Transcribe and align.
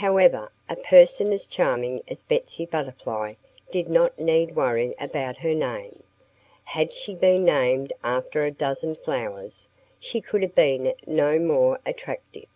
However, 0.00 0.50
a 0.70 0.76
person 0.76 1.34
as 1.34 1.46
charming 1.46 2.00
as 2.08 2.22
Betsy 2.22 2.64
Butterfly 2.64 3.34
did 3.70 3.90
not 3.90 4.18
need 4.18 4.56
worry 4.56 4.94
about 4.98 5.36
her 5.36 5.54
name. 5.54 6.02
Had 6.64 6.94
she 6.94 7.14
been 7.14 7.44
named 7.44 7.92
after 8.02 8.46
a 8.46 8.50
dozen 8.50 8.94
flowers 8.94 9.68
she 10.00 10.22
could 10.22 10.40
have 10.40 10.54
been 10.54 10.94
no 11.06 11.38
more 11.38 11.78
attractive. 11.84 12.48